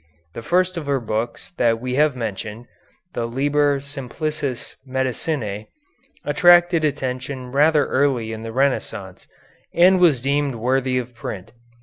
The 0.33 0.41
first 0.41 0.77
of 0.77 0.87
her 0.87 0.99
books 0.99 1.51
that 1.59 1.79
we 1.79 1.93
have 1.93 2.15
mentioned, 2.15 2.65
the 3.13 3.27
"Liber 3.27 3.79
Simplicis 3.79 4.75
Medicinæ," 4.89 5.67
attracted 6.25 6.83
attention 6.83 7.51
rather 7.51 7.85
early 7.85 8.33
in 8.33 8.41
the 8.41 8.51
Renaissance, 8.51 9.27
and 9.75 9.99
was 9.99 10.19
deemed 10.19 10.55
worthy 10.55 10.97
of 10.97 11.13
print. 11.13 11.51